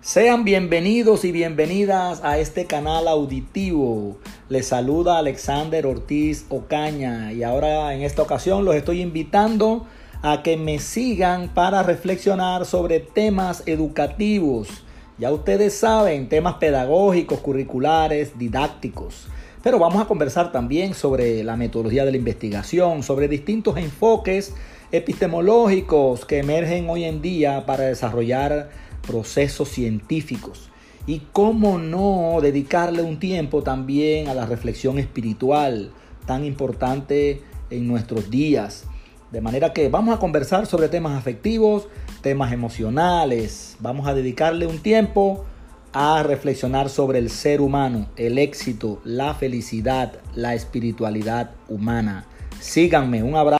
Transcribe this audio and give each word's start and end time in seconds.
Sean 0.00 0.44
bienvenidos 0.44 1.24
y 1.24 1.32
bienvenidas 1.32 2.22
a 2.22 2.38
este 2.38 2.66
canal 2.66 3.08
auditivo. 3.08 4.16
Les 4.48 4.68
saluda 4.68 5.18
Alexander 5.18 5.84
Ortiz 5.86 6.46
Ocaña 6.50 7.32
y 7.32 7.42
ahora 7.42 7.92
en 7.92 8.02
esta 8.02 8.22
ocasión 8.22 8.64
los 8.64 8.76
estoy 8.76 9.02
invitando 9.02 9.86
a 10.22 10.44
que 10.44 10.56
me 10.56 10.78
sigan 10.78 11.48
para 11.48 11.82
reflexionar 11.82 12.64
sobre 12.64 13.00
temas 13.00 13.64
educativos. 13.66 14.68
Ya 15.18 15.32
ustedes 15.32 15.74
saben, 15.74 16.28
temas 16.28 16.54
pedagógicos, 16.54 17.40
curriculares, 17.40 18.38
didácticos. 18.38 19.26
Pero 19.64 19.80
vamos 19.80 20.00
a 20.00 20.06
conversar 20.06 20.52
también 20.52 20.94
sobre 20.94 21.42
la 21.42 21.56
metodología 21.56 22.04
de 22.04 22.12
la 22.12 22.18
investigación, 22.18 23.02
sobre 23.02 23.26
distintos 23.26 23.76
enfoques 23.76 24.54
epistemológicos 24.92 26.24
que 26.24 26.38
emergen 26.38 26.88
hoy 26.88 27.04
en 27.04 27.20
día 27.20 27.66
para 27.66 27.84
desarrollar 27.84 28.70
procesos 29.08 29.70
científicos. 29.70 30.68
Y 31.06 31.22
cómo 31.32 31.78
no 31.78 32.38
dedicarle 32.42 33.02
un 33.02 33.18
tiempo 33.18 33.62
también 33.62 34.28
a 34.28 34.34
la 34.34 34.44
reflexión 34.44 34.98
espiritual, 34.98 35.90
tan 36.26 36.44
importante 36.44 37.42
en 37.70 37.88
nuestros 37.88 38.28
días. 38.28 38.84
De 39.32 39.40
manera 39.40 39.72
que 39.72 39.88
vamos 39.88 40.14
a 40.14 40.20
conversar 40.20 40.66
sobre 40.66 40.88
temas 40.88 41.16
afectivos, 41.16 41.88
temas 42.20 42.52
emocionales. 42.52 43.76
Vamos 43.80 44.06
a 44.06 44.14
dedicarle 44.14 44.66
un 44.66 44.78
tiempo 44.80 45.46
a 45.92 46.22
reflexionar 46.22 46.90
sobre 46.90 47.18
el 47.18 47.30
ser 47.30 47.62
humano, 47.62 48.08
el 48.16 48.38
éxito, 48.38 49.00
la 49.04 49.34
felicidad, 49.34 50.20
la 50.34 50.54
espiritualidad 50.54 51.52
humana. 51.68 52.26
Síganme, 52.60 53.22
un 53.22 53.36
abrazo. 53.36 53.57